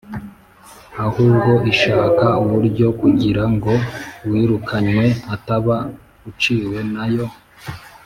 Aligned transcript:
ahubwo 1.05 1.51
ishaka 1.71 2.25
uburyo 2.43 2.85
kugira 2.99 3.43
ngo 3.53 3.71
uwirukanywe 4.25 5.05
ataba 5.35 5.75
uciwe 6.29 6.77
na 6.95 7.05
yo. 7.15 7.25